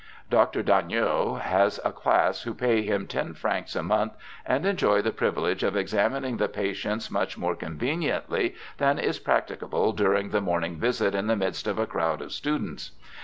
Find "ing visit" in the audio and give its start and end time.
10.63-11.13